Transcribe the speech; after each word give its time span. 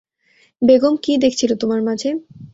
বেগম 0.61 0.93
কি 1.03 1.11
দেখছিলো 1.23 1.53
তোমার 1.61 1.81
মাঝে? 1.87 2.09